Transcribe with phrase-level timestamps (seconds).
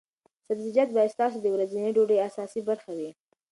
[0.47, 3.09] سبزیجات باید ستاسو د ورځنۍ ډوډۍ اساسي برخه وي.